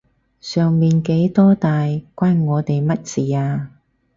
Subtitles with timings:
[0.39, 1.83] 上面幾多大
[2.15, 3.69] 關我哋乜事啊？